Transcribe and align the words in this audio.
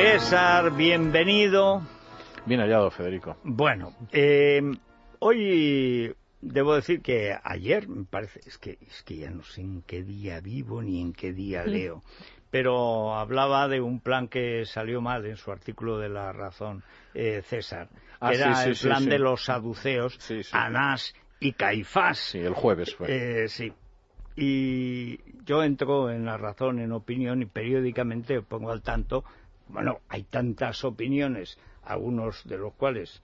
César, 0.00 0.76
bienvenido. 0.76 1.82
Bien 2.46 2.60
hallado, 2.60 2.88
Federico. 2.88 3.36
Bueno, 3.42 3.96
eh, 4.12 4.62
hoy 5.18 6.14
debo 6.40 6.76
decir 6.76 7.02
que 7.02 7.34
ayer, 7.42 7.88
me 7.88 8.04
parece, 8.04 8.38
es 8.46 8.58
que, 8.58 8.78
es 8.80 9.02
que 9.02 9.16
ya 9.16 9.30
no 9.30 9.42
sé 9.42 9.62
en 9.62 9.82
qué 9.82 10.04
día 10.04 10.40
vivo 10.40 10.82
ni 10.82 11.00
en 11.00 11.12
qué 11.12 11.32
día 11.32 11.64
leo, 11.64 12.04
pero 12.48 13.16
hablaba 13.16 13.66
de 13.66 13.80
un 13.80 13.98
plan 13.98 14.28
que 14.28 14.64
salió 14.66 15.00
mal 15.00 15.26
en 15.26 15.36
su 15.36 15.50
artículo 15.50 15.98
de 15.98 16.08
La 16.10 16.32
Razón, 16.32 16.84
eh, 17.12 17.42
César. 17.44 17.88
Ah, 18.20 18.32
Era 18.32 18.54
sí, 18.54 18.62
sí, 18.62 18.68
el 18.68 18.76
sí, 18.76 18.86
plan 18.86 19.02
sí. 19.02 19.10
de 19.10 19.18
los 19.18 19.44
saduceos, 19.46 20.14
Sí, 20.20 20.44
sí. 20.44 20.50
Anás 20.52 21.12
y 21.40 21.54
Caifás. 21.54 22.18
Sí, 22.18 22.38
el 22.38 22.54
jueves 22.54 22.94
fue. 22.94 23.08
Eh, 23.42 23.48
sí. 23.48 23.72
Y 24.36 25.18
yo 25.44 25.64
entro 25.64 26.08
en 26.08 26.24
la 26.24 26.36
razón, 26.36 26.78
en 26.78 26.92
opinión, 26.92 27.42
y 27.42 27.46
periódicamente 27.46 28.40
pongo 28.42 28.70
al 28.70 28.82
tanto. 28.82 29.24
Bueno, 29.68 30.00
hay 30.08 30.24
tantas 30.24 30.84
opiniones, 30.84 31.58
algunos 31.82 32.46
de 32.46 32.58
los 32.58 32.74
cuales 32.74 33.22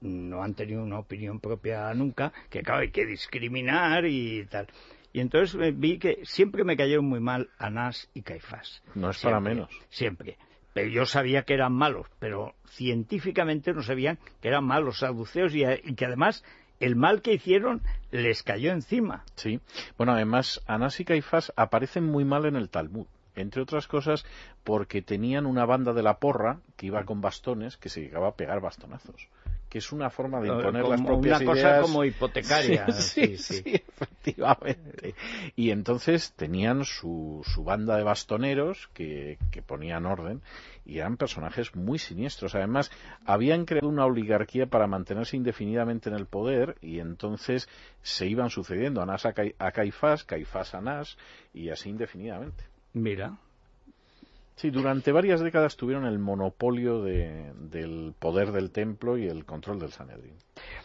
no 0.00 0.42
han 0.42 0.54
tenido 0.54 0.82
una 0.82 0.98
opinión 0.98 1.40
propia 1.40 1.92
nunca, 1.94 2.32
que 2.48 2.62
claro, 2.62 2.80
hay 2.80 2.90
que 2.90 3.06
discriminar 3.06 4.06
y 4.06 4.46
tal. 4.46 4.68
Y 5.12 5.20
entonces 5.20 5.60
eh, 5.60 5.72
vi 5.74 5.98
que 5.98 6.20
siempre 6.22 6.64
me 6.64 6.76
cayeron 6.76 7.04
muy 7.04 7.20
mal 7.20 7.50
Anás 7.58 8.08
y 8.14 8.22
Caifás. 8.22 8.82
No 8.94 9.10
es 9.10 9.20
para 9.20 9.40
menos. 9.40 9.68
Siempre. 9.88 10.38
Pero 10.72 10.88
yo 10.88 11.04
sabía 11.04 11.42
que 11.42 11.54
eran 11.54 11.72
malos, 11.72 12.06
pero 12.20 12.54
científicamente 12.68 13.72
no 13.72 13.82
sabían 13.82 14.18
que 14.40 14.48
eran 14.48 14.64
malos 14.64 15.00
saduceos 15.00 15.52
y, 15.54 15.64
y 15.64 15.94
que 15.94 16.06
además 16.06 16.44
el 16.78 16.94
mal 16.96 17.22
que 17.22 17.34
hicieron 17.34 17.82
les 18.12 18.42
cayó 18.42 18.72
encima. 18.72 19.24
Sí. 19.34 19.60
Bueno, 19.98 20.12
además, 20.12 20.62
Anás 20.66 20.98
y 21.00 21.04
Caifás 21.04 21.52
aparecen 21.56 22.04
muy 22.04 22.24
mal 22.24 22.46
en 22.46 22.56
el 22.56 22.70
Talmud. 22.70 23.06
Entre 23.34 23.62
otras 23.62 23.86
cosas, 23.86 24.24
porque 24.64 25.02
tenían 25.02 25.46
una 25.46 25.64
banda 25.64 25.92
de 25.92 26.02
la 26.02 26.18
porra 26.18 26.60
que 26.76 26.86
iba 26.86 27.04
con 27.04 27.20
bastones 27.20 27.76
que 27.76 27.88
se 27.88 28.00
llegaba 28.00 28.28
a 28.28 28.34
pegar 28.34 28.60
bastonazos. 28.60 29.28
Que 29.68 29.78
es 29.78 29.92
una 29.92 30.10
forma 30.10 30.40
de 30.40 30.48
imponer 30.48 30.84
las 30.84 31.00
propias 31.00 31.40
una 31.40 31.52
cosa 31.52 31.80
como 31.80 32.04
hipotecaria. 32.04 32.86
Sí, 32.92 33.36
sí, 33.36 33.36
sí, 33.36 33.62
sí. 33.62 33.62
sí, 33.62 33.74
efectivamente. 33.74 35.14
Y 35.54 35.70
entonces 35.70 36.32
tenían 36.32 36.84
su, 36.84 37.42
su 37.44 37.62
banda 37.62 37.96
de 37.96 38.02
bastoneros 38.02 38.90
que, 38.94 39.38
que 39.52 39.62
ponían 39.62 40.06
orden 40.06 40.42
y 40.84 40.98
eran 40.98 41.16
personajes 41.16 41.76
muy 41.76 42.00
siniestros. 42.00 42.56
Además, 42.56 42.90
habían 43.24 43.64
creado 43.64 43.88
una 43.88 44.06
oligarquía 44.06 44.66
para 44.66 44.88
mantenerse 44.88 45.36
indefinidamente 45.36 46.08
en 46.08 46.16
el 46.16 46.26
poder 46.26 46.76
y 46.80 46.98
entonces 46.98 47.68
se 48.02 48.26
iban 48.26 48.50
sucediendo 48.50 49.00
Anás 49.00 49.24
a 49.24 49.32
Caifás, 49.32 50.24
Caifás 50.24 50.74
a 50.74 50.78
Anás 50.78 51.16
y 51.54 51.68
así 51.68 51.90
indefinidamente. 51.90 52.64
Mira, 52.92 53.38
Sí, 54.60 54.68
durante 54.68 55.10
varias 55.10 55.40
décadas 55.40 55.74
tuvieron 55.78 56.04
el 56.04 56.18
monopolio 56.18 57.00
de- 57.00 57.50
del 57.58 58.12
poder 58.18 58.52
del 58.52 58.70
templo 58.70 59.16
y 59.16 59.26
el 59.26 59.46
control 59.46 59.78
del 59.78 59.90
Sanedrín. 59.90 60.34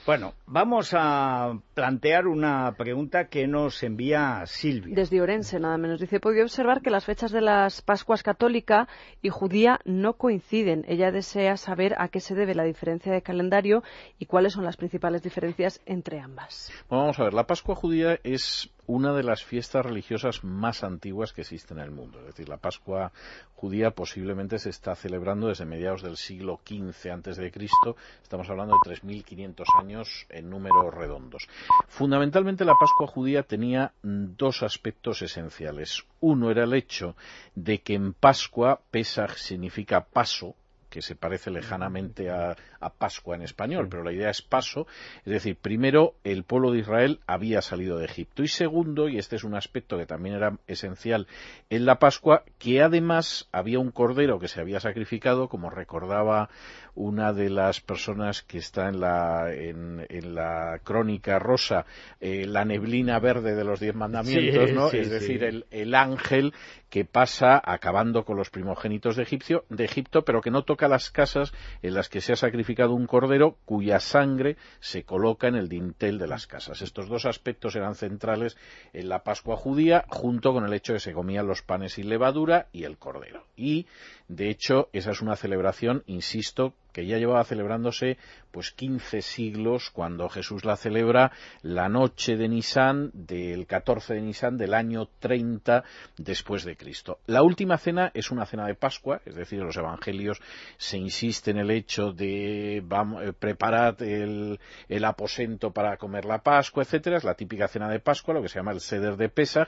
bueno, 0.06 0.34
vamos 0.46 0.92
a 0.94 1.60
plantear 1.74 2.28
una 2.28 2.72
pregunta 2.78 3.26
que 3.28 3.48
nos 3.48 3.84
envía 3.84 4.44
Silvia. 4.46 4.96
Desde 4.96 5.20
Orense, 5.20 5.60
nada 5.60 5.78
menos. 5.78 6.00
Dice, 6.00 6.22
podido 6.22 6.44
observar 6.44 6.82
que 6.82 6.90
las 6.90 7.04
fechas 7.04 7.32
de 7.32 7.42
las 7.42 7.82
Pascuas 7.82 8.24
católica 8.24 8.88
y 9.22 9.28
judía 9.28 9.82
no 9.84 10.14
coinciden. 10.14 10.86
Ella 10.88 11.12
desea 11.12 11.58
saber 11.58 11.96
a 11.98 12.08
qué 12.08 12.22
se 12.22 12.34
debe 12.34 12.56
la 12.56 12.64
diferencia 12.64 13.12
de 13.12 13.22
calendario 13.24 13.84
y 14.20 14.26
cuáles 14.28 14.54
son 14.54 14.64
las 14.64 14.78
principales 14.78 15.22
diferencias 15.22 15.82
entre 15.86 16.22
ambas. 16.22 16.72
Bueno, 16.88 17.02
vamos 17.04 17.20
a 17.20 17.24
ver, 17.26 17.34
la 17.34 17.46
Pascua 17.46 17.76
judía 17.76 18.18
es 18.24 18.70
una 18.88 19.14
de 19.14 19.24
las 19.24 19.44
fiestas 19.44 19.86
religiosas 19.86 20.44
más 20.44 20.84
antiguas 20.84 21.34
que 21.34 21.42
existen 21.42 21.78
en 21.80 21.86
el 21.86 21.92
mundo. 21.92 22.20
Es 22.20 22.28
decir, 22.28 22.50
la 22.50 22.58
Pascua 22.58 23.12
judía 23.56 23.92
posiblemente 23.92 24.60
se 24.60 24.70
está 24.70 24.96
celebrando 24.96 25.48
desde 25.48 25.66
mediados 25.66 26.02
del 26.02 26.18
siglo 26.18 26.60
XV 26.66 27.12
antes 27.12 27.38
de 27.38 27.52
Cristo. 27.52 27.96
Estamos 28.22 28.50
hablando 28.50 28.76
de 28.84 28.96
3.500 28.96 29.66
años 29.80 30.26
en 30.30 30.50
números 30.50 30.94
redondos. 30.94 31.48
Fundamentalmente 31.88 32.66
la 32.66 32.76
Pascua 32.80 33.08
judía 33.08 33.44
tenía 33.44 33.94
dos 34.04 34.64
aspectos 34.64 35.22
esenciales. 35.22 36.06
Uno 36.20 36.52
era 36.52 36.64
el 36.64 36.74
hecho 36.74 37.16
de 37.56 37.82
que 37.82 37.96
en 37.96 38.14
Pascua, 38.14 38.82
Pesach 38.92 39.36
significa 39.36 40.06
paso, 40.06 40.56
que 40.96 41.02
se 41.02 41.16
parece 41.16 41.52
lejanamente 41.52 42.30
a, 42.30 42.56
a 42.80 42.90
Pascua 42.90 43.36
en 43.36 43.42
español, 43.42 43.88
pero 43.90 44.02
la 44.02 44.14
idea 44.14 44.30
es 44.30 44.42
paso. 44.42 44.88
Es 45.26 45.34
decir, 45.34 45.58
primero, 45.58 46.16
el 46.24 46.44
pueblo 46.46 46.72
de 46.72 46.80
Israel 46.80 47.20
había 47.28 47.62
salido 47.62 47.98
de 47.98 48.06
Egipto. 48.06 48.44
Y 48.44 48.48
segundo, 48.48 49.10
y 49.10 49.18
este 49.18 49.36
es 49.36 49.44
un 49.44 49.56
aspecto 49.56 49.98
que 49.98 50.06
también 50.06 50.36
era 50.36 50.58
esencial 50.68 51.28
en 51.70 51.86
la 51.86 52.00
Pascua, 52.00 52.44
que 52.60 52.82
además 52.82 53.50
había 53.52 53.80
un 53.80 53.92
cordero 53.92 54.40
que 54.40 54.48
se 54.48 54.62
había 54.62 54.80
sacrificado, 54.80 55.50
como 55.50 55.70
recordaba 55.70 56.50
una 56.94 57.34
de 57.34 57.50
las 57.50 57.82
personas 57.82 58.42
que 58.42 58.60
está 58.60 58.88
en 58.88 59.02
la, 59.02 59.54
en, 59.54 60.06
en 60.08 60.34
la 60.34 60.80
crónica 60.82 61.40
rosa, 61.40 61.86
eh, 62.22 62.46
la 62.48 62.64
neblina 62.64 63.20
verde 63.20 63.54
de 63.54 63.66
los 63.66 63.82
diez 63.82 63.94
mandamientos, 63.96 64.70
Sí, 64.70 64.74
¿no? 64.76 64.90
sí, 64.90 65.00
es 65.00 65.08
sí. 65.08 65.14
decir, 65.14 65.44
el, 65.44 65.66
el 65.72 65.94
ángel 65.94 66.54
que 66.96 67.04
pasa 67.04 67.62
acabando 67.62 68.24
con 68.24 68.38
los 68.38 68.50
primogénitos 68.50 69.18
de, 69.18 69.26
de 69.68 69.84
Egipto, 69.84 70.24
pero 70.24 70.40
que 70.40 70.50
no 70.50 70.64
toca 70.64 70.88
las 70.88 71.12
casas 71.12 71.52
en 71.82 71.94
las 71.94 72.08
que 72.08 72.22
se 72.22 72.32
ha 72.32 72.38
sacrificado 72.38 72.94
un 72.94 73.06
cordero 73.06 73.58
cuya 73.66 74.00
sangre 74.00 74.56
se 74.80 75.04
coloca 75.04 75.50
en 75.50 75.56
el 75.56 75.68
dintel 75.68 76.18
de 76.18 76.28
las 76.28 76.48
casas. 76.48 76.82
Estos 76.82 77.10
dos 77.10 77.26
aspectos 77.26 77.76
eran 77.76 77.96
centrales 77.96 78.56
en 78.94 79.10
la 79.10 79.24
Pascua 79.26 79.58
judía, 79.58 80.06
junto 80.08 80.54
con 80.54 80.64
el 80.64 80.72
hecho 80.72 80.94
de 80.94 81.00
que 81.00 81.04
se 81.04 81.12
comían 81.12 81.48
los 81.48 81.64
panes 81.64 81.96
sin 81.96 82.08
levadura 82.08 82.70
y 82.72 82.86
el 82.86 82.98
cordero. 82.98 83.46
Y, 83.58 83.88
de 84.30 84.50
hecho, 84.50 84.88
esa 84.94 85.12
es 85.12 85.22
una 85.22 85.36
celebración, 85.36 86.02
insisto, 86.06 86.76
que 86.96 87.06
ya 87.06 87.18
llevaba 87.18 87.44
celebrándose 87.44 88.18
pues 88.52 88.72
15 88.72 89.22
siglos 89.22 89.92
cuando 89.92 90.30
Jesús 90.30 90.64
la 90.64 90.78
celebra 90.78 91.34
la 91.62 91.90
noche 91.90 92.38
de 92.38 92.48
Nisán 92.48 93.12
del 93.14 93.68
14 93.68 94.14
de 94.14 94.22
Nisán 94.22 94.56
del 94.56 94.74
año 94.74 95.10
30 95.20 95.84
después 96.16 96.64
de 96.64 96.78
Cristo. 96.78 97.20
La 97.26 97.44
última 97.44 97.78
cena 97.78 98.12
es 98.14 98.32
una 98.32 98.46
cena 98.46 98.66
de 98.66 98.76
Pascua, 98.76 99.20
es 99.26 99.36
decir, 99.36 99.60
los 99.60 99.76
evangelios 99.76 100.40
se 100.78 100.98
insiste 100.98 101.52
en 101.52 101.58
el 101.58 101.70
hecho 101.70 102.14
de 102.14 102.82
vamos, 102.86 103.24
eh, 103.26 103.34
preparad 103.34 104.02
el, 104.02 104.58
el 104.88 105.04
aposento 105.04 105.72
para 105.72 105.98
comer 105.98 106.24
la 106.24 106.44
Pascua, 106.44 106.84
etcétera, 106.84 107.18
es 107.18 107.26
la 107.26 107.34
típica 107.34 107.68
cena 107.68 107.90
de 107.90 108.00
Pascua, 108.00 108.36
lo 108.36 108.42
que 108.42 108.48
se 108.48 108.60
llama 108.60 108.72
el 108.72 108.80
Seder 108.80 109.18
de 109.18 109.28
Pesach, 109.28 109.68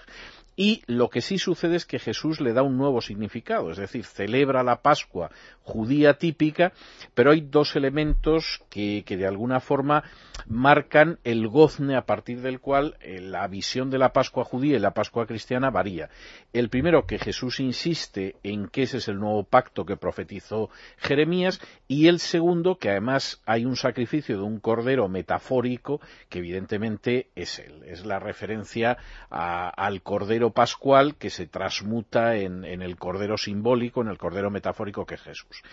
y 0.59 0.81
lo 0.87 1.09
que 1.09 1.21
sí 1.21 1.37
sucede 1.37 1.75
es 1.75 1.85
que 1.85 1.99
Jesús 1.99 2.41
le 2.41 2.51
da 2.51 2.63
un 2.63 2.77
nuevo 2.77 2.99
significado, 2.99 3.69
es 3.69 3.77
decir, 3.77 4.03
celebra 4.03 4.63
la 4.63 4.81
Pascua 4.81 5.29
judía 5.61 6.15
típica, 6.15 6.73
pero 7.13 7.31
hay 7.31 7.41
dos 7.41 7.75
elementos 7.75 8.63
que, 8.69 9.03
que 9.05 9.17
de 9.17 9.27
alguna 9.27 9.59
forma 9.59 10.03
marcan 10.47 11.19
el 11.23 11.47
gozne 11.47 11.95
a 11.95 12.05
partir 12.05 12.41
del 12.41 12.59
cual 12.59 12.97
eh, 13.01 13.19
la 13.21 13.47
visión 13.47 13.89
de 13.89 13.99
la 13.99 14.13
Pascua 14.13 14.45
judía 14.45 14.77
y 14.77 14.79
la 14.79 14.95
Pascua 14.95 15.27
cristiana 15.27 15.69
varía. 15.69 16.09
El 16.53 16.69
primero, 16.69 17.05
que 17.05 17.19
Jesús 17.19 17.59
insiste 17.59 18.35
en 18.43 18.67
que 18.67 18.83
ese 18.83 18.97
es 18.97 19.07
el 19.07 19.19
nuevo 19.19 19.43
pacto 19.43 19.85
que 19.85 19.97
profetizó 19.97 20.69
Jeremías, 20.97 21.59
y 21.87 22.07
el 22.07 22.19
segundo, 22.19 22.77
que 22.77 22.89
además 22.89 23.41
hay 23.45 23.65
un 23.65 23.75
sacrificio 23.75 24.37
de 24.37 24.43
un 24.43 24.59
cordero 24.59 25.07
metafórico, 25.07 26.01
que 26.29 26.39
evidentemente 26.39 27.29
es 27.35 27.59
él, 27.59 27.83
es 27.85 28.05
la 28.05 28.19
referencia 28.19 28.97
al 29.29 30.01
cordero 30.01 30.46
pascual 30.51 31.15
que 31.15 31.29
se 31.29 31.47
transmuta 31.47 32.35
en, 32.35 32.65
en 32.65 32.81
el 32.81 32.97
cordero 32.97 33.37
simbólico, 33.37 34.01
en 34.01 34.07
el 34.07 34.17
cordero 34.17 34.49
metafórico 34.49 35.05
que 35.05 35.15
es 35.15 35.21
Jesús. 35.21 35.63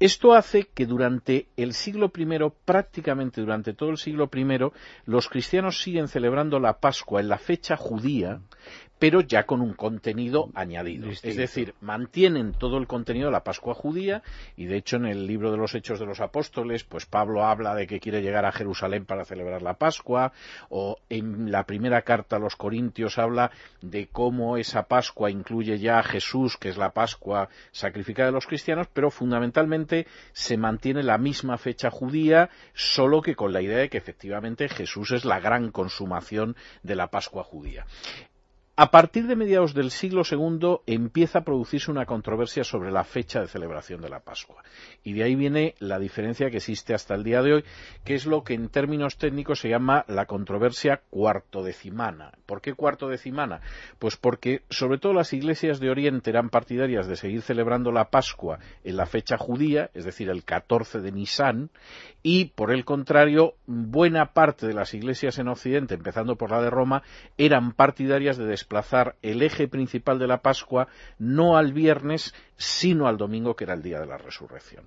Esto 0.00 0.32
hace 0.32 0.68
que 0.74 0.86
durante 0.86 1.48
el 1.58 1.74
siglo 1.74 2.10
I, 2.16 2.26
prácticamente 2.64 3.42
durante 3.42 3.74
todo 3.74 3.90
el 3.90 3.98
siglo 3.98 4.30
I, 4.34 4.70
los 5.04 5.28
cristianos 5.28 5.82
siguen 5.82 6.08
celebrando 6.08 6.58
la 6.58 6.80
Pascua 6.80 7.20
en 7.20 7.28
la 7.28 7.36
fecha 7.36 7.76
judía, 7.76 8.40
pero 9.00 9.22
ya 9.22 9.46
con 9.46 9.62
un 9.62 9.72
contenido 9.72 10.50
añadido. 10.54 11.08
Es 11.10 11.36
decir, 11.36 11.74
mantienen 11.80 12.52
todo 12.52 12.76
el 12.76 12.86
contenido 12.86 13.26
de 13.26 13.32
la 13.32 13.42
Pascua 13.42 13.74
judía 13.74 14.22
y 14.56 14.66
de 14.66 14.76
hecho 14.76 14.96
en 14.96 15.06
el 15.06 15.26
libro 15.26 15.50
de 15.50 15.56
los 15.56 15.74
Hechos 15.74 15.98
de 15.98 16.04
los 16.04 16.20
Apóstoles, 16.20 16.84
pues 16.84 17.06
Pablo 17.06 17.44
habla 17.44 17.74
de 17.74 17.86
que 17.86 17.98
quiere 17.98 18.20
llegar 18.20 18.44
a 18.44 18.52
Jerusalén 18.52 19.06
para 19.06 19.24
celebrar 19.24 19.62
la 19.62 19.74
Pascua 19.74 20.32
o 20.68 20.98
en 21.08 21.50
la 21.50 21.64
primera 21.64 22.02
carta 22.02 22.36
a 22.36 22.38
los 22.38 22.56
Corintios 22.56 23.18
habla 23.18 23.50
de 23.80 24.08
cómo 24.08 24.58
esa 24.58 24.82
Pascua 24.82 25.30
incluye 25.30 25.78
ya 25.78 25.98
a 25.98 26.02
Jesús, 26.02 26.58
que 26.58 26.68
es 26.68 26.76
la 26.76 26.90
Pascua 26.90 27.48
sacrificada 27.72 28.26
de 28.26 28.34
los 28.34 28.46
cristianos, 28.46 28.86
pero 28.92 29.10
fundamentalmente 29.10 29.89
se 30.32 30.56
mantiene 30.56 31.02
la 31.02 31.18
misma 31.18 31.58
fecha 31.58 31.90
judía, 31.90 32.50
solo 32.74 33.22
que 33.22 33.34
con 33.34 33.52
la 33.52 33.62
idea 33.62 33.78
de 33.78 33.88
que 33.88 33.98
efectivamente 33.98 34.68
Jesús 34.68 35.12
es 35.12 35.24
la 35.24 35.40
gran 35.40 35.70
consumación 35.70 36.56
de 36.82 36.96
la 36.96 37.08
Pascua 37.08 37.44
judía. 37.44 37.86
A 38.76 38.90
partir 38.90 39.26
de 39.26 39.36
mediados 39.36 39.74
del 39.74 39.90
siglo 39.90 40.22
II 40.30 40.78
empieza 40.86 41.40
a 41.40 41.44
producirse 41.44 41.90
una 41.90 42.06
controversia 42.06 42.64
sobre 42.64 42.90
la 42.90 43.04
fecha 43.04 43.40
de 43.40 43.48
celebración 43.48 44.00
de 44.00 44.08
la 44.08 44.20
Pascua. 44.20 44.62
Y 45.04 45.12
de 45.12 45.22
ahí 45.22 45.34
viene 45.34 45.74
la 45.80 45.98
diferencia 45.98 46.50
que 46.50 46.58
existe 46.58 46.94
hasta 46.94 47.14
el 47.14 47.22
día 47.22 47.42
de 47.42 47.52
hoy, 47.52 47.64
que 48.04 48.14
es 48.14 48.24
lo 48.24 48.42
que 48.42 48.54
en 48.54 48.70
términos 48.70 49.18
técnicos 49.18 49.60
se 49.60 49.68
llama 49.68 50.06
la 50.08 50.24
controversia 50.24 51.02
cuartodecimana. 51.10 52.32
¿Por 52.46 52.62
qué 52.62 52.72
cuartodecimana? 52.72 53.60
Pues 53.98 54.16
porque 54.16 54.62
sobre 54.70 54.98
todo 54.98 55.12
las 55.12 55.34
iglesias 55.34 55.78
de 55.78 55.90
Oriente 55.90 56.30
eran 56.30 56.48
partidarias 56.48 57.06
de 57.06 57.16
seguir 57.16 57.42
celebrando 57.42 57.92
la 57.92 58.08
Pascua 58.08 58.60
en 58.82 58.96
la 58.96 59.04
fecha 59.04 59.36
judía, 59.36 59.90
es 59.92 60.06
decir, 60.06 60.30
el 60.30 60.44
14 60.44 61.00
de 61.00 61.12
Nisan, 61.12 61.70
y 62.22 62.46
por 62.46 62.72
el 62.72 62.84
contrario, 62.86 63.56
buena 63.66 64.32
parte 64.32 64.66
de 64.66 64.74
las 64.74 64.94
iglesias 64.94 65.38
en 65.38 65.48
Occidente, 65.48 65.94
empezando 65.94 66.36
por 66.36 66.50
la 66.50 66.62
de 66.62 66.70
Roma, 66.70 67.02
eran 67.36 67.72
partidarias 67.72 68.38
de 68.38 68.46
desplazar 68.70 69.16
el 69.22 69.42
eje 69.42 69.66
principal 69.66 70.20
de 70.20 70.28
la 70.28 70.42
Pascua 70.42 70.86
no 71.18 71.56
al 71.56 71.72
viernes, 71.72 72.32
sino 72.60 73.08
al 73.08 73.16
domingo, 73.16 73.56
que 73.56 73.64
era 73.64 73.72
el 73.72 73.82
día 73.82 73.98
de 73.98 74.06
la 74.06 74.18
resurrección. 74.18 74.84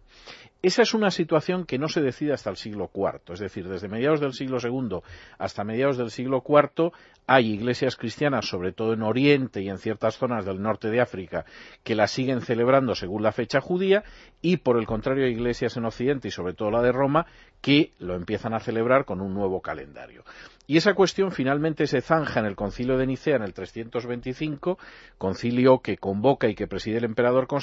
Esa 0.62 0.84
es 0.84 0.94
una 0.94 1.10
situación 1.10 1.66
que 1.66 1.80
no 1.80 1.90
se 1.90 2.02
decide 2.02 2.32
hasta 2.32 2.52
el 2.52 2.56
siglo 2.56 2.92
IV, 2.94 3.34
es 3.34 3.40
decir, 3.40 3.68
desde 3.68 3.90
mediados 3.90 4.22
del 4.22 4.34
siglo 4.34 4.60
II 4.62 5.00
hasta 5.40 5.64
mediados 5.64 5.98
del 5.98 6.12
siglo 6.12 6.44
IV 6.48 6.92
hay 7.26 7.52
iglesias 7.52 7.96
cristianas, 7.96 8.46
sobre 8.48 8.74
todo 8.74 8.94
en 8.94 9.02
Oriente 9.02 9.62
y 9.62 9.70
en 9.70 9.78
ciertas 9.78 10.18
zonas 10.18 10.46
del 10.46 10.62
norte 10.62 10.90
de 10.90 11.02
África, 11.02 11.46
que 11.84 11.96
la 11.96 12.08
siguen 12.08 12.42
celebrando 12.42 12.96
según 12.96 13.24
la 13.24 13.32
fecha 13.32 13.62
judía, 13.62 14.04
y 14.42 14.58
por 14.58 14.78
el 14.78 14.86
contrario 14.86 15.26
hay 15.26 15.32
iglesias 15.32 15.78
en 15.78 15.86
Occidente 15.86 16.28
y 16.28 16.32
sobre 16.32 16.54
todo 16.54 16.70
la 16.70 16.82
de 16.82 16.92
Roma 16.92 17.26
que 17.62 17.94
lo 17.98 18.16
empiezan 18.16 18.54
a 18.54 18.60
celebrar 18.60 19.06
con 19.06 19.22
un 19.22 19.34
nuevo 19.34 19.62
calendario. 19.62 20.24
Y 20.68 20.78
esa 20.78 20.94
cuestión 20.94 21.32
finalmente 21.32 21.88
se 21.88 22.02
zanja 22.02 22.42
en 22.42 22.46
el 22.46 22.56
concilio 22.56 22.98
de 22.98 23.08
Nicea 23.08 23.38
en 23.38 23.44
el 23.44 23.54
325, 23.54 24.78
concilio 25.18 25.80
que 25.80 25.98
convoca 25.98 26.48
y 26.48 26.56
que 26.56 26.68
preside 26.68 26.98
el 26.98 27.06
emperador 27.06 27.48
Constantino, 27.48 27.63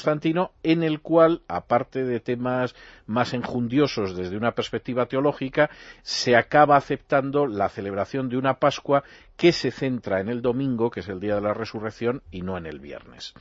en 0.62 0.82
el 0.82 1.00
cual, 1.00 1.43
aparte 1.49 2.05
de 2.05 2.20
temas 2.20 2.75
más 3.06 3.35
enjundiosos 3.35 4.17
desde 4.17 4.37
una 4.37 4.52
perspectiva 4.52 5.06
teológica, 5.06 5.70
se 6.02 6.37
acaba 6.37 6.76
aceptando 6.76 7.47
la 7.47 7.69
celebración 7.69 8.29
de 8.29 8.37
una 8.37 8.55
Pascua 8.55 9.02
que 9.37 9.52
se 9.52 9.70
centra 9.70 10.20
en 10.20 10.29
el 10.29 10.43
domingo, 10.43 10.91
que 10.91 11.00
es 11.00 11.08
el 11.08 11.20
día 11.20 11.35
de 11.35 11.41
la 11.41 11.55
resurrección, 11.55 12.23
y 12.31 12.43
no 12.43 12.58
en 12.58 12.67
el 12.67 12.79
viernes. 12.79 13.35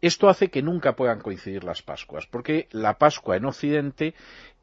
Esto 0.00 0.28
hace 0.28 0.48
que 0.48 0.62
nunca 0.62 0.94
puedan 0.94 1.20
coincidir 1.20 1.64
las 1.64 1.82
Pascuas, 1.82 2.26
porque 2.26 2.68
la 2.70 2.98
Pascua 2.98 3.36
en 3.36 3.46
Occidente 3.46 4.14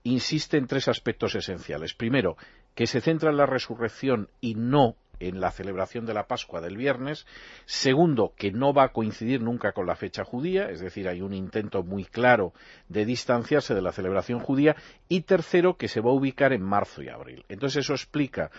insiste 0.03 0.57
en 0.57 0.67
tres 0.67 0.87
aspectos 0.87 1.35
esenciales. 1.35 1.93
Primero, 1.93 2.37
que 2.75 2.87
se 2.87 3.01
centra 3.01 3.31
en 3.31 3.37
la 3.37 3.45
resurrección 3.45 4.29
y 4.41 4.55
no 4.55 4.95
en 5.19 5.39
la 5.39 5.51
celebración 5.51 6.05
de 6.05 6.13
la 6.13 6.27
Pascua 6.27 6.61
del 6.61 6.77
viernes. 6.77 7.25
Segundo, 7.65 8.33
que 8.35 8.51
no 8.51 8.73
va 8.73 8.83
a 8.83 8.91
coincidir 8.91 9.41
nunca 9.41 9.71
con 9.71 9.85
la 9.85 9.95
fecha 9.95 10.23
judía, 10.23 10.69
es 10.69 10.79
decir, 10.79 11.07
hay 11.07 11.21
un 11.21 11.33
intento 11.33 11.83
muy 11.83 12.05
claro 12.05 12.53
de 12.89 13.05
distanciarse 13.05 13.73
de 13.73 13.81
la 13.81 13.91
celebración 13.91 14.39
judía. 14.39 14.75
Y 15.07 15.21
tercero, 15.21 15.77
que 15.77 15.87
se 15.87 16.01
va 16.01 16.11
a 16.11 16.15
ubicar 16.15 16.53
en 16.53 16.63
marzo 16.63 17.01
y 17.01 17.09
abril. 17.09 17.45
Entonces 17.49 17.85
eso 17.85 17.93
explica 17.93 18.51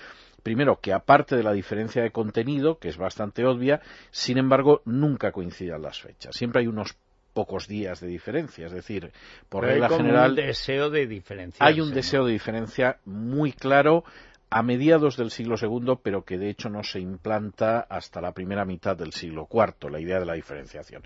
primero 0.42 0.78
que 0.80 0.92
aparte 0.92 1.34
de 1.34 1.42
la 1.42 1.52
diferencia 1.52 2.02
de 2.02 2.12
contenido, 2.12 2.78
que 2.78 2.88
es 2.88 2.96
bastante 2.96 3.44
obvia, 3.44 3.80
sin 4.12 4.38
embargo 4.38 4.80
nunca 4.84 5.32
coincidan 5.32 5.82
las 5.82 6.00
fechas. 6.00 6.36
Siempre 6.36 6.60
hay 6.60 6.68
unos 6.68 6.96
pocos 7.36 7.68
días 7.68 8.00
de 8.00 8.08
diferencia. 8.08 8.66
Es 8.66 8.72
decir, 8.72 9.12
por 9.50 9.64
regla 9.64 9.90
general. 9.90 10.24
Hay 10.24 10.30
un 10.30 10.46
deseo 10.46 10.88
de 10.88 11.06
diferencia. 11.06 11.66
Hay 11.66 11.80
un 11.80 11.92
deseo 11.92 12.24
de 12.24 12.32
diferencia 12.32 12.98
muy 13.04 13.52
claro 13.52 14.04
a 14.48 14.62
mediados 14.62 15.16
del 15.16 15.30
siglo 15.30 15.56
II, 15.60 15.98
pero 16.02 16.24
que 16.24 16.38
de 16.38 16.50
hecho 16.50 16.68
no 16.68 16.82
se 16.84 17.00
implanta 17.00 17.80
hasta 17.80 18.20
la 18.20 18.32
primera 18.32 18.64
mitad 18.64 18.96
del 18.96 19.12
siglo 19.12 19.48
IV, 19.50 19.90
la 19.90 20.00
idea 20.00 20.20
de 20.20 20.26
la 20.26 20.34
diferenciación. 20.34 21.02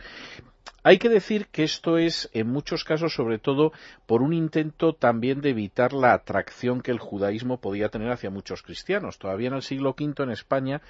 Hay 0.82 0.98
que 0.98 1.08
decir 1.10 1.48
que 1.48 1.62
esto 1.62 1.98
es, 1.98 2.30
en 2.32 2.48
muchos 2.48 2.84
casos, 2.84 3.14
sobre 3.14 3.38
todo 3.38 3.72
por 4.06 4.22
un 4.22 4.32
intento 4.32 4.94
también 4.94 5.40
de 5.40 5.50
evitar 5.50 5.92
la 5.92 6.14
atracción 6.14 6.80
que 6.80 6.90
el 6.90 6.98
judaísmo 6.98 7.60
podía 7.60 7.90
tener 7.90 8.10
hacia 8.10 8.30
muchos 8.30 8.62
cristianos. 8.62 9.18
Todavía 9.18 9.48
en 9.48 9.54
el 9.54 9.62
siglo 9.62 9.94
V 9.98 10.22
en 10.22 10.30
España 10.30 10.80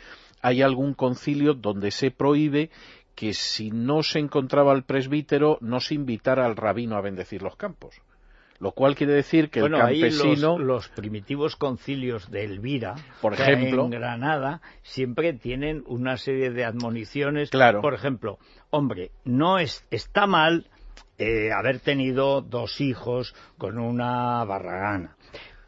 hay 0.42 0.62
algún 0.62 0.94
concilio 0.94 1.54
donde 1.54 1.90
se 1.90 2.10
prohíbe 2.12 2.70
que 3.16 3.34
si 3.34 3.70
no 3.70 4.02
se 4.02 4.20
encontraba 4.20 4.72
el 4.72 4.84
presbítero 4.84 5.58
no 5.60 5.80
se 5.80 5.94
invitara 5.94 6.46
al 6.46 6.56
rabino 6.56 6.96
a 6.96 7.00
bendecir 7.00 7.42
los 7.42 7.56
campos. 7.56 8.00
Lo 8.60 8.72
cual 8.72 8.94
quiere 8.94 9.14
decir 9.14 9.48
que 9.48 9.60
el 9.60 9.72
campesino. 9.72 10.58
los, 10.58 10.88
primitivos 10.90 11.56
concilios 11.56 12.30
de 12.30 12.44
Elvira, 12.44 12.94
por 13.22 13.32
ejemplo, 13.32 13.84
en 13.84 13.90
Granada, 13.90 14.60
siempre 14.82 15.32
tienen 15.32 15.82
una 15.86 16.18
serie 16.18 16.50
de 16.50 16.66
admoniciones. 16.66 17.48
Claro. 17.48 17.80
Por 17.80 17.94
ejemplo, 17.94 18.38
hombre, 18.68 19.12
no 19.24 19.58
es, 19.58 19.86
está 19.90 20.26
mal 20.26 20.66
eh, 21.16 21.52
haber 21.52 21.80
tenido 21.80 22.42
dos 22.42 22.82
hijos 22.82 23.34
con 23.56 23.78
una 23.78 24.44
barragana, 24.44 25.16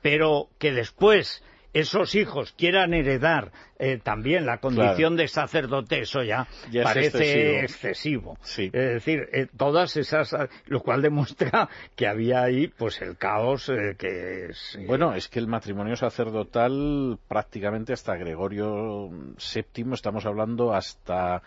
pero 0.02 0.48
que 0.58 0.72
después 0.72 1.42
esos 1.72 2.14
hijos 2.14 2.52
quieran 2.52 2.94
heredar 2.94 3.52
eh, 3.78 3.98
también 4.02 4.46
la 4.46 4.58
condición 4.58 5.16
de 5.16 5.26
sacerdote, 5.28 6.00
eso 6.00 6.22
ya, 6.22 6.46
parece 6.82 7.60
excesivo. 7.60 8.38
Es 8.42 8.72
decir, 8.72 9.28
eh, 9.32 9.46
todas 9.56 9.96
esas, 9.96 10.34
lo 10.66 10.80
cual 10.80 11.02
demuestra 11.02 11.68
que 11.96 12.06
había 12.06 12.42
ahí, 12.42 12.68
pues, 12.68 13.00
el 13.02 13.16
caos 13.16 13.68
eh, 13.68 13.96
que 13.98 14.46
es. 14.50 14.78
Bueno, 14.86 15.14
es 15.14 15.28
que 15.28 15.38
el 15.38 15.46
matrimonio 15.46 15.96
sacerdotal 15.96 17.18
prácticamente 17.26 17.92
hasta 17.92 18.16
Gregorio 18.16 19.08
VII, 19.08 19.94
estamos 19.94 20.26
hablando 20.26 20.74
hasta 20.74 21.42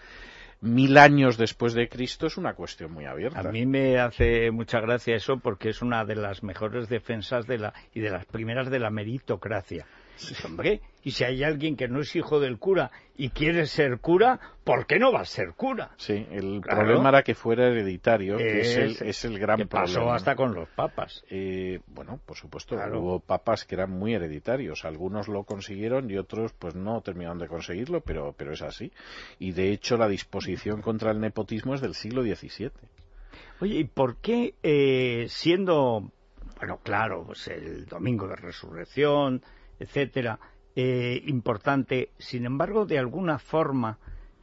mil 0.61 0.97
años 0.97 1.37
después 1.37 1.73
de 1.73 1.87
Cristo 1.87 2.27
es 2.27 2.37
una 2.37 2.53
cuestión 2.53 2.91
muy 2.91 3.05
abierta. 3.05 3.39
A 3.39 3.51
mí 3.51 3.65
me 3.65 3.99
hace 3.99 4.51
mucha 4.51 4.79
gracia 4.79 5.15
eso 5.15 5.37
porque 5.37 5.69
es 5.69 5.81
una 5.81 6.05
de 6.05 6.15
las 6.15 6.43
mejores 6.43 6.89
defensas 6.89 7.45
de 7.45 7.59
la, 7.59 7.73
y 7.93 7.99
de 7.99 8.09
las 8.09 8.25
primeras 8.25 8.69
de 8.69 8.79
la 8.79 8.89
meritocracia. 8.89 9.85
Hombre, 10.45 10.81
y 11.03 11.11
si 11.11 11.23
hay 11.23 11.43
alguien 11.43 11.75
que 11.75 11.87
no 11.87 12.01
es 12.01 12.15
hijo 12.15 12.39
del 12.39 12.57
cura 12.57 12.91
y 13.17 13.29
quiere 13.29 13.67
ser 13.67 13.99
cura, 13.99 14.39
¿por 14.63 14.87
qué 14.87 14.97
no 14.97 15.11
va 15.11 15.21
a 15.21 15.25
ser 15.25 15.53
cura? 15.55 15.91
Sí, 15.97 16.25
el 16.31 16.61
problema 16.61 17.09
era 17.09 17.23
que 17.23 17.35
fuera 17.35 17.67
hereditario, 17.67 18.37
que 18.37 18.61
es, 18.61 18.75
el, 18.75 18.97
es 19.07 19.25
el 19.25 19.37
gran 19.37 19.57
que 19.57 19.67
pasó 19.67 20.11
hasta 20.11 20.35
con 20.35 20.53
los 20.53 20.67
papas. 20.69 21.23
Eh, 21.29 21.79
bueno, 21.87 22.19
por 22.25 22.37
supuesto, 22.37 22.75
hubo 22.75 23.19
papas 23.19 23.65
que 23.65 23.75
eran 23.75 23.91
muy 23.91 24.13
hereditarios. 24.13 24.83
Algunos 24.85 25.27
lo 25.27 25.43
consiguieron 25.43 26.09
y 26.09 26.17
otros 26.17 26.53
pues 26.53 26.75
no 26.75 27.01
terminaron 27.01 27.37
de 27.37 27.47
conseguirlo, 27.47 28.01
pero, 28.01 28.33
pero 28.37 28.53
es 28.53 28.61
así. 28.61 28.91
Y 29.37 29.51
de 29.51 29.71
hecho 29.71 29.97
la 29.97 30.07
disposición 30.07 30.81
contra 30.81 31.11
el 31.11 31.19
nepotismo 31.19 31.75
es 31.75 31.81
del 31.81 31.93
siglo 31.93 32.23
XVII. 32.23 32.71
Oye, 33.61 33.75
¿y 33.75 33.83
por 33.85 34.17
qué 34.17 34.55
eh, 34.63 35.27
siendo, 35.29 36.11
bueno, 36.57 36.79
claro, 36.83 37.23
pues 37.25 37.47
el 37.47 37.85
domingo 37.85 38.27
de 38.27 38.35
resurrección, 38.35 39.41
etcétera, 39.79 40.39
eh, 40.75 41.21
importante. 41.25 42.09
Sin 42.17 42.45
embargo, 42.45 42.85
de 42.85 42.99
alguna 42.99 43.39
forma, 43.39 43.97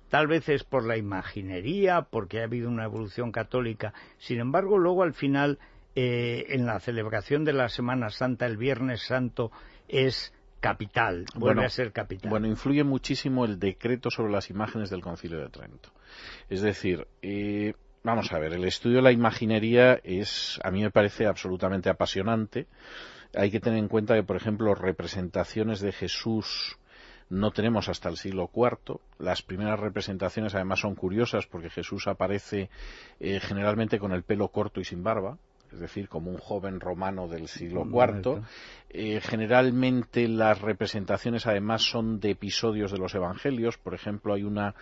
tal 0.09 0.27
vez 0.27 0.49
es 0.49 0.65
por 0.65 0.85
la 0.85 0.97
imaginería, 0.97 2.03
porque 2.03 2.41
ha 2.41 2.45
habido 2.45 2.69
una 2.69 2.85
evolución 2.85 3.33
católica. 3.33 3.93
Sin 4.19 4.41
embargo, 4.41 4.79
luego 4.79 5.03
al 5.03 5.15
final, 5.15 5.59
eh, 5.95 6.47
en 6.49 6.67
la 6.67 6.81
celebración 6.81 7.45
de 7.45 7.53
la 7.53 7.69
Semana 7.69 8.11
Santa, 8.11 8.47
el 8.47 8.57
Viernes 8.57 9.03
Santo, 9.03 9.51
es 9.89 10.33
capital, 10.61 11.27
vuelve 11.35 11.65
a 11.65 11.69
ser 11.69 11.93
capital. 11.93 12.31
Bueno, 12.31 12.47
influye 12.47 12.85
muchísimo 12.85 13.45
el 13.45 13.59
decreto 13.59 14.11
sobre 14.11 14.33
las 14.33 14.49
imágenes 14.49 14.91
del 14.91 15.03
Concilio 15.03 15.41
de 15.41 15.49
Trento. 15.49 15.91
Es 16.49 16.63
decir, 16.63 17.09
eh, 17.21 17.75
vamos 18.03 18.33
a 18.33 18.39
ver, 18.39 18.53
el 18.53 18.65
estudio 18.65 18.97
de 18.97 19.03
la 19.03 19.13
imaginería 19.13 20.01
es, 20.03 20.61
a 20.63 20.71
mí 20.71 20.83
me 20.83 20.91
parece 20.91 21.27
absolutamente 21.27 21.89
apasionante 21.91 22.67
hay 23.35 23.51
que 23.51 23.61
tener 23.61 23.79
en 23.79 23.89
cuenta 23.89 24.15
que, 24.15 24.23
por 24.23 24.37
ejemplo, 24.37 24.75
representaciones 24.75 25.81
de 25.81 25.93
Jesús 25.93 26.79
no 27.31 27.51
tenemos 27.51 27.89
hasta 27.89 28.09
el 28.09 28.17
siglo 28.17 28.51
IV. 28.55 29.01
Las 29.19 29.43
primeras 29.43 29.81
representaciones, 29.81 30.55
además, 30.55 30.81
son 30.81 30.95
curiosas 30.95 31.47
porque 31.47 31.71
Jesús 31.71 32.07
aparece 32.07 32.69
eh, 33.21 33.41
generalmente 33.41 33.99
con 33.99 34.13
el 34.13 34.23
pelo 34.23 34.49
corto 34.49 34.81
y 34.81 34.85
sin 34.85 35.03
barba. 35.03 35.39
Es 35.73 35.81
decir, 35.81 36.09
como 36.09 36.31
un 36.31 36.39
joven 36.39 36.81
romano 36.81 37.29
del 37.29 37.49
siglo 37.49 37.85
IV. 37.87 38.43
Eh, 38.91 39.21
generalmente 39.23 40.29
las 40.29 40.61
representaciones 40.61 41.47
además 41.47 41.83
son 41.83 42.21
de 42.21 42.31
episodios 42.31 42.93
de 42.93 42.99
los 42.99 43.15
evangelios. 43.15 43.79
Por 43.79 43.95
ejemplo, 43.95 44.35
hay 44.35 44.43
una 44.43 44.75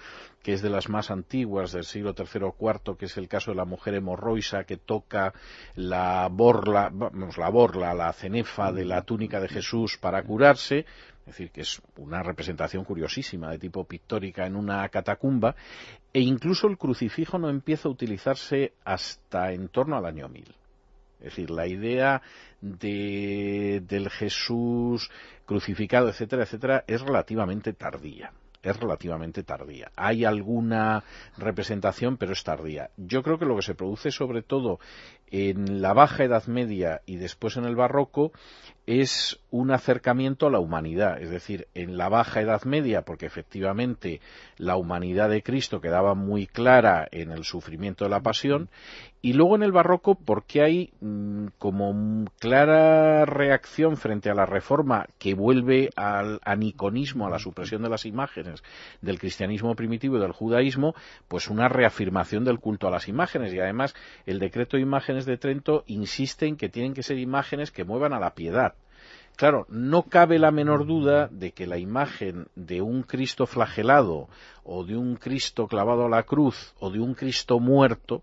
que 0.43 0.53
es 0.53 0.63
de 0.63 0.71
las 0.71 0.89
más 0.89 1.11
antiguas 1.11 1.73
del 1.73 1.85
siglo 1.85 2.15
III 2.17 2.43
o 2.43 2.57
IV, 2.59 2.97
que 2.97 3.05
es 3.05 3.17
el 3.17 3.29
caso 3.29 3.53
de 3.53 3.57
la 3.57 3.65
mujer 3.65 3.95
hemorroisa 3.95 4.65
que 4.65 4.79
toca 4.79 5.33
la 5.77 6.29
borla, 6.29 6.91
vamos, 6.93 7.39
la 7.39 7.51
borla, 7.51 7.95
la 7.95 8.13
cenefa 8.13 8.73
de 8.73 8.85
la 8.85 9.03
túnica 9.03 9.41
de 9.41 9.49
Jesús 9.49 9.97
para 9.97 10.23
curarse. 10.25 10.87
Es 11.21 11.37
decir, 11.37 11.53
que 11.53 11.61
es 11.61 11.81
una 11.97 12.25
representación 12.25 12.85
curiosísima 12.85 13.51
de 13.53 13.59
tipo 13.59 13.85
pictórica 13.85 14.47
en 14.47 14.57
una 14.57 14.89
catacumba. 14.89 15.55
E 16.13 16.21
incluso 16.21 16.67
el 16.67 16.77
crucifijo 16.77 17.39
no 17.39 17.49
empieza 17.49 17.89
a 17.89 17.93
utilizarse 17.93 18.73
hasta 18.85 19.53
en 19.53 19.69
torno 19.69 19.97
al 19.97 20.07
año 20.07 20.29
1000. 20.29 20.60
Es 21.21 21.37
decir, 21.37 21.51
la 21.51 21.67
idea 21.67 22.23
de, 22.61 23.83
del 23.87 24.11
Jesús 24.11 25.11
crucificado, 25.47 26.09
etcétera, 26.09 26.45
etcétera, 26.45 26.85
es 26.87 27.01
relativamente 27.03 27.73
tardía 27.73 28.33
es 28.63 28.77
relativamente 28.79 29.43
tardía. 29.43 29.91
Hay 29.97 30.25
alguna 30.25 31.03
representación, 31.39 32.17
pero 32.17 32.33
es 32.33 32.45
tardía. 32.45 32.91
Yo 32.97 33.23
creo 33.23 33.39
que 33.39 33.47
lo 33.47 33.57
que 33.57 33.63
se 33.63 33.75
produce 33.75 34.11
sobre 34.11 34.43
todo 34.43 34.81
en 35.31 35.81
la 35.81 35.93
Baja 35.93 36.25
Edad 36.25 36.47
Media 36.47 37.03
y 37.07 37.17
después 37.17 37.57
en 37.57 37.65
el 37.65 37.77
Barroco 37.77 38.33
es 38.87 39.39
un 39.51 39.71
acercamiento 39.71 40.47
a 40.47 40.51
la 40.51 40.59
humanidad, 40.59 41.23
es 41.23 41.31
decir, 41.31 41.69
en 41.75 41.97
la 41.97 42.09
Baja 42.09 42.41
Edad 42.41 42.65
Media, 42.65 43.03
porque 43.03 43.27
efectivamente 43.27 44.21
la 44.57 44.77
humanidad 44.77 45.31
de 45.31 45.43
Cristo 45.43 45.81
quedaba 45.81 46.15
muy 46.15 46.47
clara 46.47 47.07
en 47.13 47.31
el 47.31 47.45
sufrimiento 47.45 48.05
de 48.05 48.11
la 48.11 48.21
pasión, 48.21 48.69
y 49.23 49.35
luego 49.35 49.55
en 49.55 49.63
el 49.63 49.71
Barroco 49.71 50.15
porque 50.15 50.63
hay 50.63 50.93
mm, 51.01 51.49
como 51.59 52.25
clara 52.39 53.27
reacción 53.27 53.97
frente 53.97 54.31
a 54.31 54.35
la 54.35 54.47
reforma 54.47 55.07
que 55.19 55.35
vuelve 55.35 55.91
al 55.95 56.41
aniconismo, 56.45 57.27
a 57.27 57.31
la 57.31 57.39
supresión 57.39 57.83
de 57.83 57.91
las 57.91 58.07
imágenes 58.07 58.63
del 59.03 59.19
cristianismo 59.19 59.75
primitivo 59.75 60.17
y 60.17 60.21
del 60.21 60.33
judaísmo, 60.33 60.95
pues 61.29 61.49
una 61.49 61.69
reafirmación 61.69 62.45
del 62.45 62.59
culto 62.59 62.89
a 62.89 62.91
las 62.91 63.09
imágenes, 63.09 63.53
y 63.53 63.61
además 63.61 63.95
el 64.27 64.39
decreto 64.39 64.77
de 64.77 64.83
imágenes 64.83 65.20
de 65.27 65.37
Trento 65.37 65.85
insisten 65.87 66.57
que 66.57 66.69
tienen 66.69 66.95
que 66.95 67.03
ser 67.03 67.19
imágenes 67.19 67.71
que 67.71 67.85
muevan 67.85 68.13
a 68.13 68.21
la 68.21 68.35
piedad. 68.35 68.75
Claro, 69.37 69.67
no 69.71 70.03
cabe 70.03 70.39
la 70.39 70.51
menor 70.51 70.87
duda 70.87 71.29
de 71.29 71.53
que 71.53 71.67
la 71.67 71.79
imagen 71.79 72.49
de 72.57 72.83
un 72.83 73.03
Cristo 73.03 73.47
flagelado 73.47 74.29
o 74.73 74.85
de 74.85 74.97
un 74.97 75.17
Cristo 75.17 75.67
clavado 75.67 76.05
a 76.05 76.09
la 76.09 76.23
cruz 76.23 76.75
o 76.79 76.91
de 76.91 77.01
un 77.01 77.15
Cristo 77.15 77.59
muerto 77.59 78.23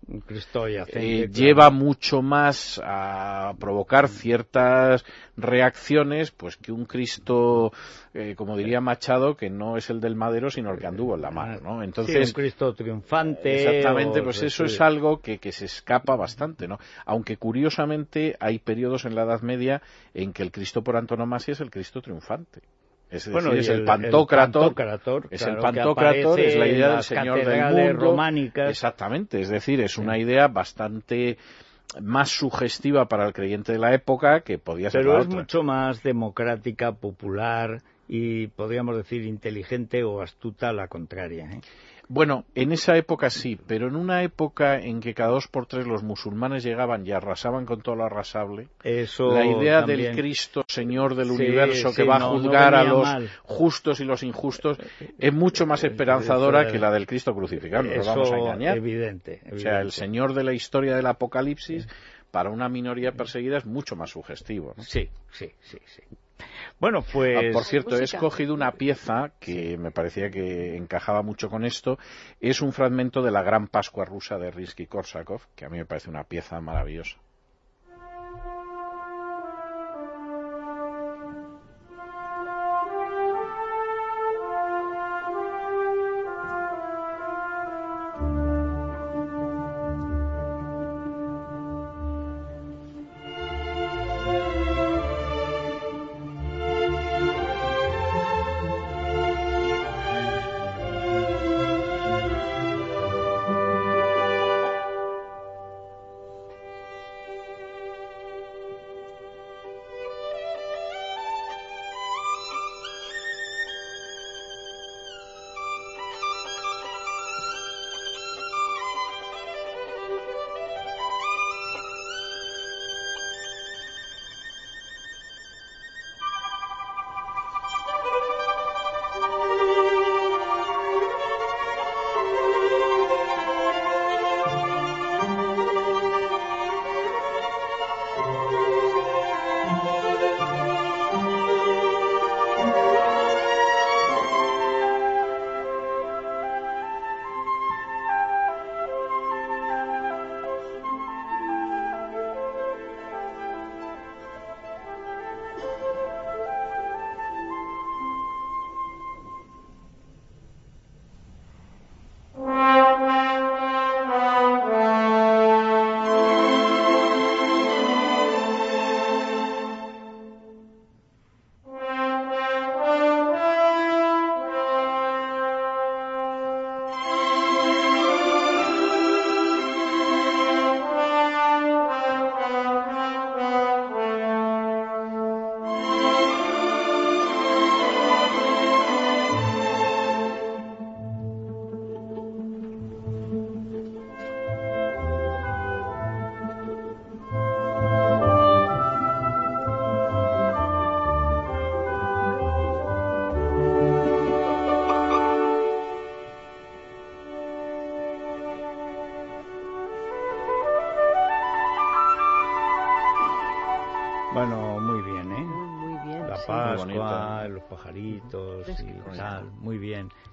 eh, 0.94 1.28
lleva 1.30 1.68
mucho 1.68 2.22
más 2.22 2.80
a 2.82 3.52
provocar 3.60 4.08
ciertas 4.08 5.04
reacciones 5.36 6.30
pues 6.30 6.56
que 6.56 6.72
un 6.72 6.86
Cristo 6.86 7.70
eh, 8.14 8.34
como 8.34 8.56
diría 8.56 8.80
Machado 8.80 9.36
que 9.36 9.50
no 9.50 9.76
es 9.76 9.90
el 9.90 10.00
del 10.00 10.16
madero 10.16 10.48
sino 10.48 10.72
el 10.72 10.78
que 10.78 10.86
anduvo 10.86 11.16
en 11.16 11.20
la 11.20 11.30
mano 11.30 11.60
¿no? 11.60 11.82
entonces 11.82 12.28
un 12.28 12.32
Cristo 12.32 12.72
triunfante 12.72 13.66
exactamente 13.66 14.22
pues 14.22 14.42
eso 14.42 14.64
es 14.64 14.80
algo 14.80 15.20
que, 15.20 15.36
que 15.36 15.52
se 15.52 15.66
escapa 15.66 16.16
bastante 16.16 16.66
¿no? 16.66 16.78
aunque 17.04 17.36
curiosamente 17.36 18.36
hay 18.40 18.58
periodos 18.58 19.04
en 19.04 19.14
la 19.14 19.24
Edad 19.24 19.42
Media 19.42 19.82
en 20.14 20.32
que 20.32 20.42
el 20.42 20.50
Cristo 20.50 20.82
por 20.82 20.96
antonomasia 20.96 21.52
es 21.52 21.60
el 21.60 21.70
Cristo 21.70 22.00
triunfante 22.00 22.62
es, 23.10 23.30
bueno, 23.30 23.52
es 23.52 23.68
el, 23.68 23.84
pantocrator, 23.84 25.28
es 25.30 25.42
el 25.42 25.56
pantocrator, 25.56 26.40
es 26.40 26.56
la 26.56 26.66
idea 26.66 26.92
del 26.92 27.02
señor 27.02 27.44
del 27.44 27.74
mundo. 27.74 28.04
románicas. 28.04 28.70
Exactamente, 28.70 29.40
es 29.40 29.48
decir, 29.48 29.80
es 29.80 29.96
una 29.96 30.18
idea 30.18 30.48
bastante 30.48 31.38
más 32.02 32.28
sugestiva 32.30 33.06
para 33.06 33.26
el 33.26 33.32
creyente 33.32 33.72
de 33.72 33.78
la 33.78 33.94
época 33.94 34.40
que 34.40 34.58
podía 34.58 34.90
ser 34.90 35.02
Pero 35.02 35.20
es 35.20 35.28
mucho 35.28 35.62
más 35.62 36.02
democrática, 36.02 36.92
popular 36.92 37.80
y 38.08 38.48
podríamos 38.48 38.96
decir 38.96 39.24
inteligente 39.24 40.04
o 40.04 40.20
astuta 40.20 40.68
a 40.68 40.72
la 40.72 40.88
contraria. 40.88 41.50
¿eh? 41.50 41.60
Bueno, 42.10 42.46
en 42.54 42.72
esa 42.72 42.96
época 42.96 43.28
sí, 43.28 43.58
pero 43.66 43.86
en 43.86 43.94
una 43.94 44.22
época 44.22 44.78
en 44.78 45.00
que 45.00 45.12
cada 45.12 45.30
dos 45.30 45.46
por 45.46 45.66
tres 45.66 45.86
los 45.86 46.02
musulmanes 46.02 46.64
llegaban 46.64 47.06
y 47.06 47.12
arrasaban 47.12 47.66
con 47.66 47.82
todo 47.82 47.96
lo 47.96 48.04
arrasable, 48.04 48.68
la 48.82 49.46
idea 49.46 49.82
del 49.82 50.16
Cristo, 50.16 50.64
Señor 50.66 51.14
del 51.14 51.30
universo, 51.30 51.94
que 51.94 52.04
va 52.04 52.16
a 52.16 52.20
juzgar 52.20 52.74
a 52.74 52.84
los 52.84 53.08
justos 53.42 54.00
y 54.00 54.04
los 54.04 54.22
injustos, 54.22 54.78
es 55.18 55.32
mucho 55.34 55.66
más 55.66 55.84
esperanzadora 55.84 56.66
que 56.72 56.78
la 56.78 56.90
del 56.90 57.06
Cristo 57.06 57.34
crucificado, 57.34 57.82
no 57.82 58.04
vamos 58.04 58.32
a 58.32 58.38
engañar. 58.38 58.76
Evidente, 58.78 59.42
O 59.52 59.58
sea, 59.58 59.80
el 59.80 59.92
Señor 59.92 60.32
de 60.32 60.44
la 60.44 60.54
historia 60.54 60.96
del 60.96 61.06
Apocalipsis, 61.06 61.86
para 62.30 62.48
una 62.48 62.70
minoría 62.70 63.12
perseguida, 63.12 63.58
es 63.58 63.66
mucho 63.66 63.96
más 63.96 64.10
sugestivo. 64.10 64.74
Sí, 64.78 65.10
sí, 65.30 65.50
sí, 65.60 65.78
sí. 65.84 66.02
Bueno, 66.80 67.02
pues. 67.12 67.36
Ah, 67.36 67.52
por 67.52 67.64
cierto, 67.64 67.98
he 67.98 68.04
escogido 68.04 68.54
una 68.54 68.72
pieza 68.72 69.32
que 69.40 69.76
me 69.76 69.90
parecía 69.90 70.30
que 70.30 70.76
encajaba 70.76 71.22
mucho 71.22 71.48
con 71.48 71.64
esto. 71.64 71.98
Es 72.40 72.60
un 72.60 72.72
fragmento 72.72 73.22
de 73.22 73.30
la 73.30 73.42
Gran 73.42 73.68
Pascua 73.68 74.04
rusa 74.04 74.38
de 74.38 74.50
Rinsky-Korsakov, 74.50 75.40
que 75.54 75.64
a 75.64 75.68
mí 75.68 75.78
me 75.78 75.86
parece 75.86 76.10
una 76.10 76.24
pieza 76.24 76.60
maravillosa. 76.60 77.18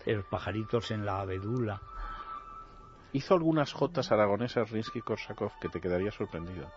Los 0.06 0.26
pajaritos 0.26 0.92
en 0.92 1.06
la 1.06 1.20
abedula. 1.22 1.82
Hizo 3.14 3.34
algunas 3.34 3.72
jotas 3.72 4.12
aragonesas 4.12 4.70
Rinsky-Korsakov 4.72 5.52
que 5.62 5.70
te 5.70 5.80
quedaría 5.80 6.12
sorprendido. 6.12 6.68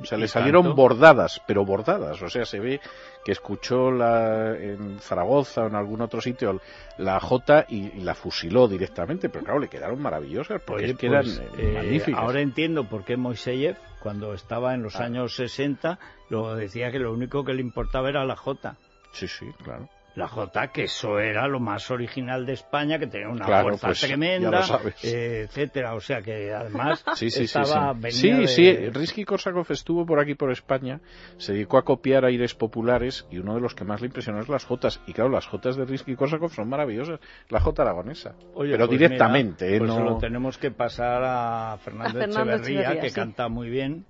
O 0.00 0.04
sea, 0.04 0.16
¿Y 0.16 0.20
le 0.20 0.28
salieron 0.28 0.62
tanto? 0.62 0.76
bordadas, 0.76 1.42
pero 1.48 1.64
bordadas. 1.64 2.22
O 2.22 2.28
sea, 2.28 2.44
se 2.44 2.60
ve 2.60 2.80
que 3.24 3.32
escuchó 3.32 3.90
la, 3.90 4.54
en 4.56 5.00
Zaragoza 5.00 5.62
o 5.62 5.66
en 5.66 5.74
algún 5.74 6.00
otro 6.02 6.20
sitio 6.20 6.60
la 6.98 7.18
jota 7.18 7.66
y, 7.68 7.86
y 7.98 8.00
la 8.02 8.14
fusiló 8.14 8.68
directamente. 8.68 9.28
Pero 9.28 9.44
claro, 9.44 9.58
le 9.58 9.66
quedaron 9.68 10.00
maravillosas 10.00 10.62
porque 10.64 10.84
Oye, 10.84 10.92
es 10.92 10.98
que 10.98 11.08
pues, 11.08 11.38
eran 11.40 11.48
eh, 11.48 11.52
eh, 11.58 11.72
magníficas. 11.74 12.20
ahora 12.22 12.40
entiendo 12.42 12.84
por 12.88 13.04
qué 13.04 13.16
Moiseyev, 13.16 13.76
cuando 14.00 14.34
estaba 14.34 14.72
en 14.74 14.84
los 14.84 14.94
Ah. 15.00 15.04
años 15.06 15.34
60, 15.34 15.98
lo 16.30 16.54
decía 16.54 16.92
que 16.92 17.00
lo 17.00 17.12
único 17.12 17.44
que 17.44 17.54
le 17.54 17.60
importaba 17.62 18.08
era 18.08 18.24
la 18.24 18.36
Jota. 18.36 18.76
Sí, 19.10 19.26
sí, 19.26 19.46
claro. 19.64 19.88
La 20.18 20.28
Jota, 20.28 20.68
que 20.72 20.84
eso 20.84 21.18
era 21.20 21.46
lo 21.48 21.60
más 21.60 21.90
original 21.90 22.44
de 22.44 22.52
España, 22.54 22.98
que 22.98 23.06
tenía 23.06 23.28
una 23.28 23.44
Claro, 23.46 23.68
fuerza 23.68 23.86
pues, 23.88 24.00
tremenda, 24.00 24.62
eh, 25.02 25.46
etcétera. 25.48 25.94
O 25.94 26.00
sea 26.00 26.20
que 26.22 26.52
además 26.52 27.04
Sí, 27.14 27.30
sí, 27.30 27.46
sí. 27.46 27.58
estaba 27.58 27.94
sí. 27.94 28.00
venía 28.00 28.46
Sí, 28.48 28.64
de- 28.64 28.82
sí, 28.82 28.90
Rinsky-Korsakov 28.90 29.70
estuvo 29.70 30.04
por 30.04 30.18
aquí, 30.20 30.34
por 30.34 30.50
España, 30.50 31.00
se 31.36 31.52
dedicó 31.52 31.78
a 31.78 31.84
copiar 31.84 32.24
aires 32.24 32.54
populares 32.54 33.26
y 33.30 33.38
uno 33.38 33.54
de 33.54 33.60
los 33.60 33.74
que 33.74 33.84
más 33.84 34.00
le 34.00 34.08
impresionó 34.08 34.40
es 34.40 34.48
las 34.48 34.64
jotas. 34.64 35.00
Y 35.06 35.12
claro, 35.12 35.30
las 35.30 35.46
jotas 35.46 35.76
de 35.76 35.84
Rinsky-Korsakov 35.86 36.50
son 36.50 36.68
maravillosas. 36.68 37.20
La 37.48 37.60
jota 37.60 37.82
aragonesa. 37.82 38.34
Oye, 38.54 38.72
pero 38.72 38.86
pues 38.88 38.98
directamente, 38.98 39.64
mira, 39.66 39.76
¿eh? 39.76 39.78
pues 39.78 39.90
no... 39.90 40.04
lo 40.04 40.18
tenemos 40.18 40.58
que 40.58 40.70
pasar 40.72 41.22
a 41.24 41.78
Fernando, 41.84 42.18
A 42.18 42.22
Fernando 42.22 42.40
Echeverría, 42.52 42.80
Echeverría, 42.80 43.00
que 43.02 43.08
sí. 43.10 43.14
canta 43.14 43.48
muy 43.48 43.70
bien, 43.70 44.04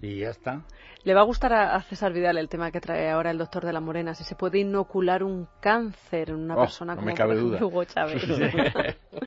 y 0.00 0.18
ya 0.20 0.30
está. 0.30 0.62
Le 1.08 1.14
va 1.14 1.22
a 1.22 1.24
gustar 1.24 1.54
a, 1.54 1.74
a 1.74 1.80
César 1.80 2.12
Vidal 2.12 2.36
el 2.36 2.50
tema 2.50 2.70
que 2.70 2.82
trae 2.82 3.08
ahora 3.10 3.30
el 3.30 3.38
doctor 3.38 3.64
de 3.64 3.72
la 3.72 3.80
Morena, 3.80 4.12
si 4.14 4.24
se 4.24 4.34
puede 4.34 4.58
inocular 4.58 5.22
un 5.22 5.48
cáncer 5.58 6.28
en 6.28 6.36
una 6.36 6.54
Oh, 6.54 6.60
persona 6.60 6.92
no 6.92 6.96
como 7.00 7.06
me 7.06 7.14
cabe 7.14 7.34
duda. 7.40 7.64
Hugo 7.64 7.82
Chávez. 7.84 8.22